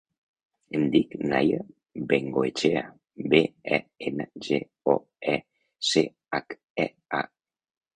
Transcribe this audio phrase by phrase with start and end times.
[0.77, 1.59] Em dic Naia
[2.13, 2.83] Bengoechea:
[3.35, 3.43] be,
[3.79, 3.81] e,
[4.11, 4.63] ena, ge,
[4.99, 5.01] o,
[5.39, 5.41] e,
[5.93, 6.93] ce, hac, e,
[7.25, 7.27] a.